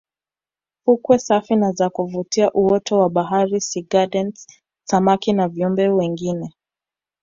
Fukwe 0.85 1.19
safi 1.19 1.55
na 1.55 1.71
za 1.71 1.89
kuvutia 1.89 2.51
uoto 2.53 2.99
wa 2.99 3.09
baharini 3.09 3.61
sea 3.61 3.83
gardens 3.89 4.47
samaki 4.83 5.33
na 5.33 5.47
viumbe 5.47 5.87
wengine 5.89 6.53